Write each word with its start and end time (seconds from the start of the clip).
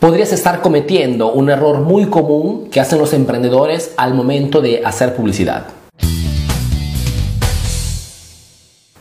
podrías 0.00 0.32
estar 0.32 0.62
cometiendo 0.62 1.30
un 1.30 1.50
error 1.50 1.80
muy 1.80 2.06
común 2.06 2.68
que 2.70 2.80
hacen 2.80 2.98
los 2.98 3.12
emprendedores 3.12 3.92
al 3.98 4.14
momento 4.14 4.60
de 4.60 4.82
hacer 4.84 5.14
publicidad. 5.14 5.66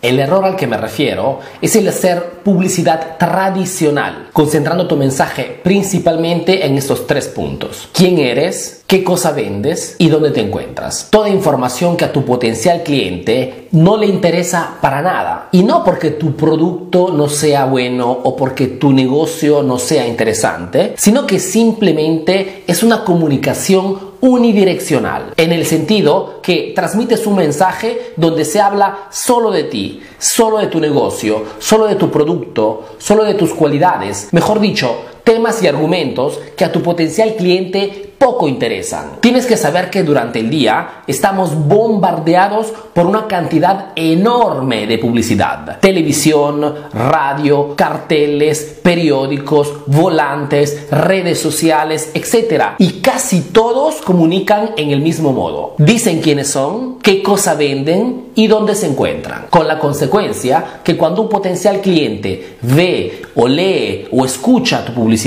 El 0.02 0.20
error 0.20 0.46
al 0.46 0.56
que 0.56 0.68
me 0.68 0.78
refiero 0.78 1.40
es 1.62 1.76
el 1.76 1.88
hacer 1.88 2.42
publicidad 2.44 3.18
tradicional, 3.18 4.30
concentrando 4.32 4.88
tu 4.88 4.96
mensaje 4.96 5.60
principalmente 5.62 6.66
en 6.66 6.78
estos 6.78 7.06
tres 7.08 7.28
puntos. 7.28 7.90
¿Quién 7.92 8.18
eres? 8.20 8.79
¿Qué 8.90 9.04
cosa 9.04 9.34
vendes? 9.34 9.96
¿Y 10.00 10.10
dónde 10.10 10.32
te 10.32 10.42
encuentras? 10.42 11.10
Toda 11.12 11.30
información 11.30 11.96
que 11.96 12.06
a 12.06 12.12
tu 12.12 12.26
potencial 12.26 12.82
cliente 12.82 13.68
no 13.72 13.98
le 13.98 14.08
interesa 14.08 14.78
para 14.82 15.04
nada. 15.04 15.50
Y 15.52 15.62
no 15.62 15.84
porque 15.84 16.10
tu 16.10 16.36
producto 16.36 17.10
no 17.14 17.30
sea 17.30 17.66
bueno 17.66 18.10
o 18.10 18.36
porque 18.36 18.66
tu 18.66 18.92
negocio 18.92 19.62
no 19.62 19.78
sea 19.78 20.08
interesante, 20.08 20.96
sino 20.98 21.28
que 21.28 21.38
simplemente 21.38 22.64
es 22.66 22.82
una 22.82 23.04
comunicación 23.04 24.10
unidireccional, 24.22 25.34
en 25.38 25.52
el 25.52 25.68
sentido 25.68 26.40
que 26.42 26.74
transmites 26.76 27.28
un 27.28 27.36
mensaje 27.36 28.14
donde 28.18 28.44
se 28.44 28.60
habla 28.60 29.08
solo 29.12 29.52
de 29.52 29.66
ti, 29.66 30.02
solo 30.18 30.58
de 30.58 30.68
tu 30.68 30.80
negocio, 30.80 31.44
solo 31.60 31.86
de 31.86 31.96
tu 31.96 32.10
producto, 32.10 32.86
solo 32.98 33.24
de 33.24 33.36
tus 33.36 33.54
cualidades, 33.54 34.30
mejor 34.32 34.60
dicho, 34.60 34.98
temas 35.30 35.62
y 35.62 35.68
argumentos 35.68 36.40
que 36.58 36.66
a 36.66 36.72
tu 36.72 36.82
potencial 36.82 37.36
cliente 37.36 38.10
poco 38.18 38.48
interesan. 38.48 39.22
Tienes 39.22 39.46
que 39.46 39.58
saber 39.58 39.90
que 39.90 40.04
durante 40.04 40.40
el 40.40 40.50
día 40.50 41.04
estamos 41.08 41.56
bombardeados 41.68 42.74
por 42.94 43.06
una 43.06 43.28
cantidad 43.28 43.94
enorme 43.96 44.88
de 44.88 44.98
publicidad. 44.98 45.80
Televisión, 45.80 46.76
radio, 46.94 47.76
carteles, 47.78 48.80
periódicos, 48.84 49.72
volantes, 49.86 50.90
redes 50.92 51.40
sociales, 51.40 52.12
etc. 52.14 52.74
Y 52.80 53.00
casi 53.00 53.42
todos 53.42 54.02
comunican 54.02 54.72
en 54.76 54.92
el 54.92 55.00
mismo 55.00 55.32
modo. 55.32 55.76
Dicen 55.78 56.20
quiénes 56.20 56.50
son, 56.50 57.00
qué 57.00 57.24
cosa 57.24 57.54
venden 57.54 58.32
y 58.36 58.48
dónde 58.48 58.76
se 58.76 58.88
encuentran. 58.88 59.46
Con 59.50 59.68
la 59.68 59.80
consecuencia 59.80 60.82
que 60.84 60.98
cuando 60.98 61.22
un 61.22 61.30
potencial 61.30 61.80
cliente 61.80 62.58
ve 62.64 63.22
o 63.36 63.48
lee 63.48 64.08
o 64.12 64.26
escucha 64.26 64.84
tu 64.84 64.94
publicidad, 64.94 65.19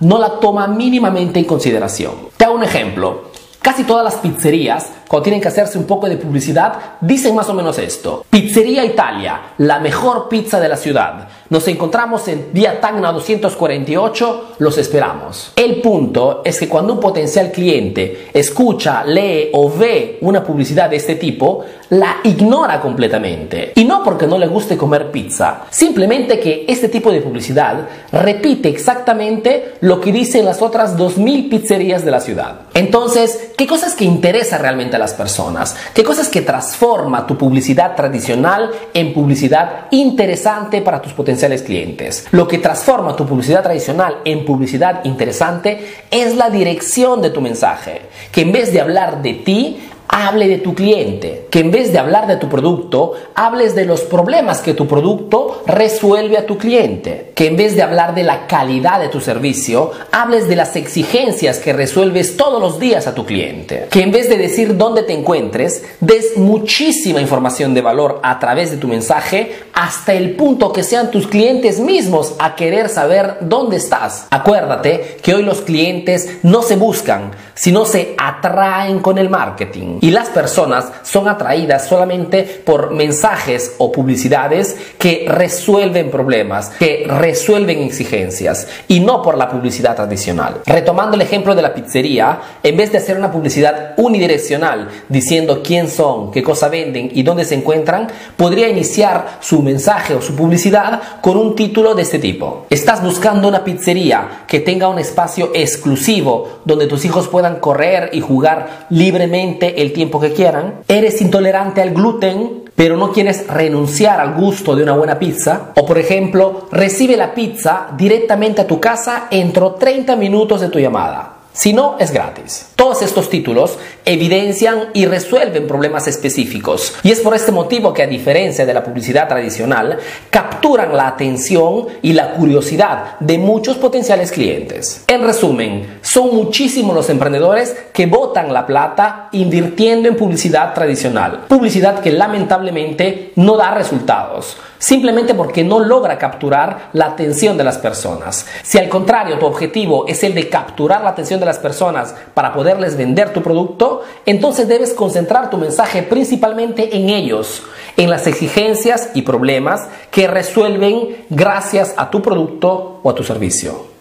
no 0.00 0.18
la 0.18 0.40
toma 0.40 0.66
mínimamente 0.66 1.38
en 1.38 1.46
consideración. 1.46 2.12
Te 2.36 2.44
hago 2.44 2.54
un 2.54 2.64
ejemplo. 2.64 3.30
Casi 3.60 3.84
todas 3.84 4.04
las 4.04 4.16
pizzerías, 4.16 4.90
cuando 5.12 5.24
tienen 5.24 5.42
que 5.42 5.48
hacerse 5.48 5.76
un 5.76 5.84
poco 5.84 6.08
de 6.08 6.16
publicidad, 6.16 6.72
dicen 7.02 7.34
más 7.34 7.46
o 7.50 7.52
menos 7.52 7.78
esto. 7.78 8.24
Pizzería 8.30 8.82
Italia, 8.82 9.52
la 9.58 9.78
mejor 9.78 10.26
pizza 10.26 10.58
de 10.58 10.70
la 10.70 10.76
ciudad. 10.78 11.28
Nos 11.50 11.68
encontramos 11.68 12.26
en 12.28 12.46
Vía 12.50 12.80
Tacna 12.80 13.12
248, 13.12 14.54
los 14.58 14.78
esperamos. 14.78 15.52
El 15.54 15.82
punto 15.82 16.40
es 16.46 16.58
que 16.58 16.66
cuando 16.66 16.94
un 16.94 17.00
potencial 17.00 17.52
cliente 17.52 18.30
escucha, 18.32 19.04
lee 19.04 19.50
o 19.52 19.70
ve 19.70 20.16
una 20.22 20.42
publicidad 20.42 20.88
de 20.88 20.96
este 20.96 21.16
tipo, 21.16 21.62
la 21.90 22.20
ignora 22.24 22.80
completamente. 22.80 23.72
Y 23.74 23.84
no 23.84 24.02
porque 24.02 24.26
no 24.26 24.38
le 24.38 24.46
guste 24.46 24.78
comer 24.78 25.10
pizza, 25.10 25.64
simplemente 25.68 26.40
que 26.40 26.64
este 26.66 26.88
tipo 26.88 27.12
de 27.12 27.20
publicidad 27.20 27.86
repite 28.12 28.70
exactamente 28.70 29.74
lo 29.80 30.00
que 30.00 30.10
dicen 30.10 30.46
las 30.46 30.62
otras 30.62 30.96
2.000 30.96 31.50
pizzerías 31.50 32.02
de 32.02 32.10
la 32.10 32.20
ciudad. 32.20 32.60
Entonces, 32.72 33.50
¿qué 33.58 33.66
cosas 33.66 33.94
que 33.94 34.06
interesa 34.06 34.56
realmente 34.56 34.96
a 34.96 35.00
las 35.02 35.14
personas? 35.14 35.76
¿Qué 35.92 36.02
cosas 36.02 36.28
que 36.28 36.42
transforma 36.42 37.26
tu 37.26 37.36
publicidad 37.36 37.94
tradicional 37.94 38.70
en 38.94 39.12
publicidad 39.12 39.86
interesante 39.90 40.80
para 40.80 41.02
tus 41.02 41.12
potenciales 41.12 41.62
clientes? 41.62 42.26
Lo 42.30 42.48
que 42.48 42.58
transforma 42.58 43.16
tu 43.16 43.26
publicidad 43.26 43.62
tradicional 43.62 44.18
en 44.24 44.44
publicidad 44.44 45.04
interesante 45.04 46.04
es 46.10 46.36
la 46.36 46.50
dirección 46.50 47.20
de 47.20 47.30
tu 47.30 47.40
mensaje, 47.40 48.02
que 48.30 48.42
en 48.42 48.52
vez 48.52 48.72
de 48.72 48.80
hablar 48.80 49.22
de 49.22 49.34
ti, 49.34 49.80
hable 50.12 50.46
de 50.46 50.58
tu 50.58 50.74
cliente, 50.74 51.46
que 51.50 51.60
en 51.60 51.70
vez 51.70 51.90
de 51.90 51.98
hablar 51.98 52.26
de 52.26 52.36
tu 52.36 52.50
producto, 52.50 53.14
hables 53.34 53.74
de 53.74 53.86
los 53.86 54.02
problemas 54.02 54.60
que 54.60 54.74
tu 54.74 54.86
producto 54.86 55.62
resuelve 55.66 56.36
a 56.36 56.44
tu 56.44 56.58
cliente, 56.58 57.32
que 57.34 57.46
en 57.46 57.56
vez 57.56 57.74
de 57.74 57.82
hablar 57.82 58.14
de 58.14 58.22
la 58.22 58.46
calidad 58.46 59.00
de 59.00 59.08
tu 59.08 59.20
servicio, 59.20 59.90
hables 60.12 60.48
de 60.48 60.56
las 60.56 60.76
exigencias 60.76 61.58
que 61.58 61.72
resuelves 61.72 62.36
todos 62.36 62.60
los 62.60 62.78
días 62.78 63.06
a 63.06 63.14
tu 63.14 63.24
cliente, 63.24 63.86
que 63.90 64.02
en 64.02 64.12
vez 64.12 64.28
de 64.28 64.36
decir 64.36 64.76
dónde 64.76 65.02
te 65.02 65.14
encuentres, 65.14 65.82
des 66.00 66.36
muchísima 66.36 67.22
información 67.22 67.72
de 67.72 67.80
valor 67.80 68.20
a 68.22 68.38
través 68.38 68.70
de 68.70 68.76
tu 68.76 68.88
mensaje 68.88 69.62
hasta 69.72 70.12
el 70.12 70.36
punto 70.36 70.74
que 70.74 70.82
sean 70.82 71.10
tus 71.10 71.26
clientes 71.26 71.80
mismos 71.80 72.34
a 72.38 72.54
querer 72.54 72.90
saber 72.90 73.38
dónde 73.40 73.78
estás. 73.78 74.26
Acuérdate 74.30 75.16
que 75.22 75.34
hoy 75.34 75.42
los 75.42 75.62
clientes 75.62 76.38
no 76.42 76.60
se 76.60 76.76
buscan, 76.76 77.30
sino 77.54 77.86
se 77.86 78.14
atraen 78.18 78.98
con 78.98 79.16
el 79.16 79.30
marketing. 79.30 80.01
Y 80.02 80.10
las 80.10 80.30
personas 80.30 80.86
son 81.04 81.28
atraídas 81.28 81.86
solamente 81.86 82.42
por 82.42 82.90
mensajes 82.90 83.76
o 83.78 83.92
publicidades 83.92 84.76
que 84.98 85.26
resuelven 85.28 86.10
problemas, 86.10 86.70
que 86.70 87.06
resuelven 87.06 87.78
exigencias 87.82 88.66
y 88.88 88.98
no 88.98 89.22
por 89.22 89.38
la 89.38 89.48
publicidad 89.48 89.94
tradicional. 89.94 90.56
Retomando 90.66 91.14
el 91.14 91.22
ejemplo 91.22 91.54
de 91.54 91.62
la 91.62 91.72
pizzería, 91.72 92.40
en 92.64 92.76
vez 92.76 92.90
de 92.90 92.98
hacer 92.98 93.16
una 93.16 93.30
publicidad 93.30 93.94
unidireccional 93.96 94.88
diciendo 95.08 95.62
quién 95.62 95.88
son, 95.88 96.32
qué 96.32 96.42
cosa 96.42 96.68
venden 96.68 97.08
y 97.14 97.22
dónde 97.22 97.44
se 97.44 97.54
encuentran, 97.54 98.08
podría 98.36 98.68
iniciar 98.68 99.38
su 99.38 99.62
mensaje 99.62 100.16
o 100.16 100.20
su 100.20 100.34
publicidad 100.34 101.00
con 101.20 101.36
un 101.36 101.54
título 101.54 101.94
de 101.94 102.02
este 102.02 102.18
tipo. 102.18 102.66
¿Estás 102.70 103.04
buscando 103.04 103.46
una 103.46 103.62
pizzería 103.62 104.42
que 104.48 104.58
tenga 104.58 104.88
un 104.88 104.98
espacio 104.98 105.52
exclusivo 105.54 106.58
donde 106.64 106.88
tus 106.88 107.04
hijos 107.04 107.28
puedan 107.28 107.60
correr 107.60 108.10
y 108.12 108.20
jugar 108.20 108.86
libremente 108.90 109.80
tiempo 109.92 110.20
que 110.20 110.32
quieran, 110.32 110.80
eres 110.88 111.20
intolerante 111.20 111.80
al 111.80 111.92
gluten, 111.92 112.64
pero 112.74 112.96
no 112.96 113.12
quieres 113.12 113.46
renunciar 113.46 114.20
al 114.20 114.34
gusto 114.34 114.74
de 114.74 114.82
una 114.82 114.96
buena 114.96 115.18
pizza, 115.18 115.72
o 115.76 115.86
por 115.86 115.98
ejemplo, 115.98 116.68
recibe 116.72 117.16
la 117.16 117.34
pizza 117.34 117.88
directamente 117.96 118.62
a 118.62 118.66
tu 118.66 118.80
casa 118.80 119.28
dentro 119.30 119.72
30 119.72 120.16
minutos 120.16 120.60
de 120.60 120.68
tu 120.68 120.78
llamada. 120.78 121.31
Si 121.52 121.74
no, 121.74 121.96
es 121.98 122.12
gratis. 122.12 122.68
Todos 122.76 123.02
estos 123.02 123.28
títulos 123.28 123.78
evidencian 124.06 124.88
y 124.94 125.04
resuelven 125.04 125.66
problemas 125.66 126.08
específicos. 126.08 126.94
Y 127.02 127.10
es 127.10 127.20
por 127.20 127.34
este 127.34 127.52
motivo 127.52 127.92
que 127.92 128.02
a 128.02 128.06
diferencia 128.06 128.64
de 128.64 128.72
la 128.72 128.82
publicidad 128.82 129.28
tradicional, 129.28 129.98
capturan 130.30 130.96
la 130.96 131.08
atención 131.08 131.88
y 132.00 132.14
la 132.14 132.32
curiosidad 132.32 133.18
de 133.20 133.36
muchos 133.36 133.76
potenciales 133.76 134.32
clientes. 134.32 135.04
En 135.06 135.22
resumen, 135.22 135.98
son 136.00 136.34
muchísimos 136.34 136.94
los 136.94 137.10
emprendedores 137.10 137.76
que 137.92 138.06
botan 138.06 138.52
la 138.52 138.66
plata 138.66 139.28
invirtiendo 139.32 140.08
en 140.08 140.16
publicidad 140.16 140.72
tradicional. 140.72 141.44
Publicidad 141.48 142.00
que 142.00 142.12
lamentablemente 142.12 143.32
no 143.36 143.58
da 143.58 143.74
resultados 143.74 144.56
simplemente 144.82 145.32
porque 145.34 145.62
no 145.62 145.78
logra 145.78 146.18
capturar 146.18 146.88
la 146.92 147.06
atención 147.06 147.56
de 147.56 147.62
las 147.62 147.78
personas. 147.78 148.44
Si 148.64 148.78
al 148.78 148.88
contrario 148.88 149.38
tu 149.38 149.46
objetivo 149.46 150.06
es 150.08 150.24
el 150.24 150.34
de 150.34 150.48
capturar 150.48 151.02
la 151.02 151.10
atención 151.10 151.38
de 151.42 151.46
las 151.46 151.58
personas 151.58 152.14
para 152.34 152.54
poderles 152.54 152.96
vender 152.96 153.32
tu 153.32 153.42
producto, 153.42 154.02
entonces 154.24 154.68
debes 154.68 154.94
concentrar 154.94 155.50
tu 155.50 155.58
mensaje 155.58 156.02
principalmente 156.02 156.96
en 156.96 157.10
ellos, 157.10 157.62
en 157.96 158.08
las 158.08 158.26
exigencias 158.26 159.10
y 159.14 159.22
problemas 159.22 159.88
que 160.10 160.26
resuelven 160.26 161.26
gracias 161.30 161.94
a 161.96 162.10
tu 162.10 162.22
producto 162.22 163.00
o 163.02 163.10
a 163.10 163.14
tu 163.14 163.22
servicio. 163.22 163.91